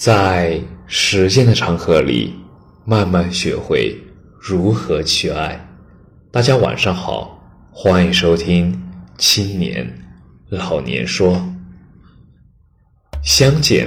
[0.00, 2.34] 在时间的长河里，
[2.86, 3.94] 慢慢学会
[4.40, 5.60] 如何去爱。
[6.30, 7.38] 大家晚上好，
[7.70, 8.72] 欢迎收听
[9.18, 9.86] 《青年
[10.48, 11.36] 老年说》。
[13.22, 13.86] 相见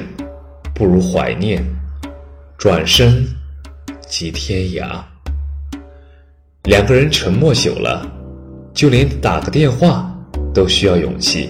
[0.76, 1.66] 不如怀念，
[2.60, 3.26] 转身
[4.08, 5.02] 即天涯。
[6.66, 8.08] 两个人沉默久了，
[8.72, 10.16] 就连打个电话
[10.54, 11.50] 都需要勇气。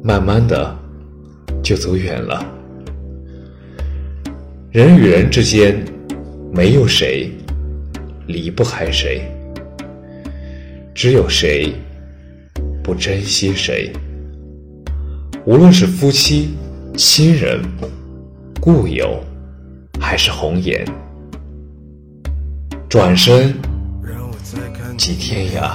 [0.00, 0.78] 慢慢的，
[1.60, 2.54] 就走远了。
[4.78, 5.76] 人与人之间，
[6.52, 7.28] 没有谁
[8.28, 9.22] 离不开谁，
[10.94, 11.74] 只有谁
[12.80, 13.92] 不珍惜谁。
[15.44, 16.54] 无论是夫妻、
[16.96, 17.60] 亲人、
[18.60, 19.18] 故友，
[19.98, 20.86] 还是红颜，
[22.88, 23.52] 转身
[24.96, 25.72] 即天涯。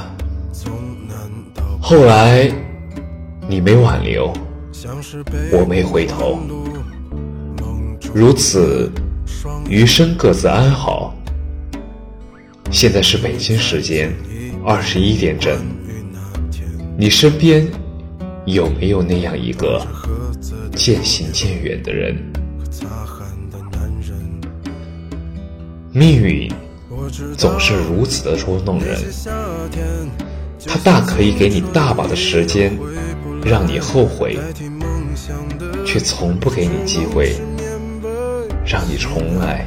[1.81, 2.49] 后来。
[3.49, 4.31] 你没挽留，
[5.52, 6.39] 我没回头，
[8.13, 8.91] 如此，
[9.67, 11.16] 余生各自安好。
[12.70, 14.14] 现在是北京时间
[14.64, 15.59] 二十一点整，
[16.95, 17.67] 你身边
[18.45, 19.83] 有没有那样一个
[20.75, 22.16] 渐行渐远的人？
[25.92, 26.52] 命运
[27.36, 29.00] 总是如此的捉弄人，
[30.67, 32.77] 他大可以给你大把的时间。
[33.45, 34.39] 让你后悔，
[35.86, 37.36] 却从不给你机会
[38.66, 39.66] 让你重来。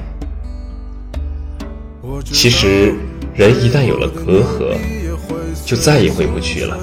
[2.25, 2.94] 其实，
[3.34, 4.77] 人一旦有了隔阂，
[5.64, 6.78] 就再也回不去了。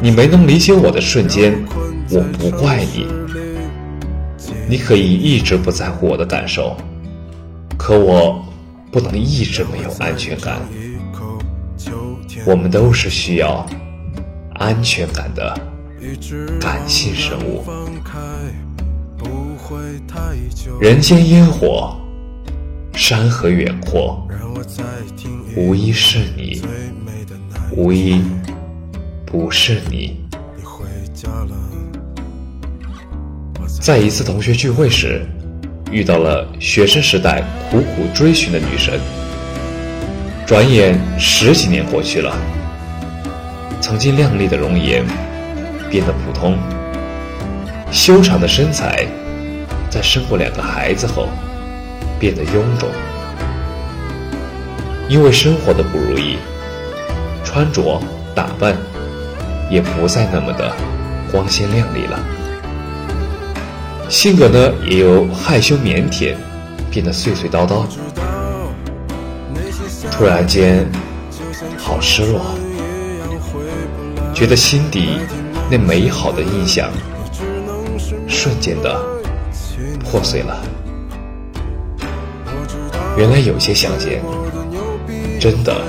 [0.00, 1.54] 你没能理解我的瞬间，
[2.10, 3.06] 我不怪你。
[4.68, 6.76] 你可以一直不在乎我的感受，
[7.76, 8.44] 可我
[8.90, 10.60] 不能一直没有安全感。
[12.44, 13.66] 我们都是需要。
[14.58, 15.54] 安全感的
[16.58, 17.62] 感性生物，
[20.80, 21.96] 人间烟火，
[22.94, 24.26] 山河远阔，
[25.56, 26.62] 无一是你，
[27.72, 28.22] 无一
[29.24, 30.20] 不是你。
[33.80, 35.26] 在一次同学聚会时，
[35.90, 39.00] 遇到了学生时代苦苦追寻的女神。
[40.46, 42.36] 转眼十几年过去了。
[43.80, 45.04] 曾经靓丽的容颜
[45.90, 46.56] 变得普通，
[47.90, 49.06] 修长的身材
[49.96, 51.26] 在生过两个孩子后
[52.20, 52.86] 变得臃肿。
[55.08, 56.36] 因为生活的不如意，
[57.42, 57.98] 穿着
[58.34, 58.76] 打扮
[59.70, 60.70] 也不再那么的
[61.32, 62.20] 光鲜亮丽了。
[64.10, 66.34] 性格呢，也由害羞腼腆
[66.90, 67.86] 变得碎碎叨叨。
[70.12, 70.86] 突然间，
[71.78, 72.42] 好失落。
[74.34, 75.18] 觉得心底
[75.70, 76.90] 那美好的印象，
[78.28, 78.94] 瞬间的
[80.04, 80.62] 破碎了。
[83.16, 84.22] 原来有些想见，
[85.40, 85.82] 真的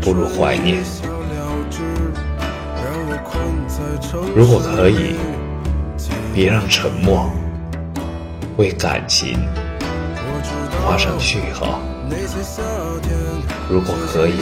[0.00, 0.82] 不如怀念。
[4.34, 5.14] 如果可以，
[6.34, 7.30] 别让沉默
[8.56, 9.38] 为感情
[10.84, 11.80] 画上句号。
[13.68, 14.40] 如果可以，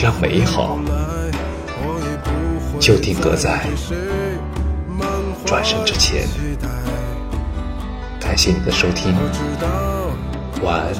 [0.00, 0.78] 让美好。
[2.80, 3.64] 就定格在
[5.44, 6.26] 转身之前。
[8.20, 9.14] 感谢你的收听，
[10.62, 10.92] 晚安。